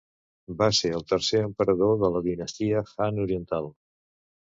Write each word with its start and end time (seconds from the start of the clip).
Va 0.59 0.67
ser 0.77 0.89
el 0.99 1.03
tercer 1.11 1.41
emperador 1.47 1.93
de 2.05 2.09
la 2.13 2.21
Dinastia 2.29 2.81
Han 3.09 3.21
Oriental. 3.25 3.69